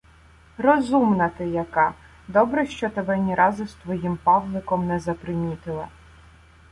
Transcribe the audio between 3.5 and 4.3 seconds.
з твоїм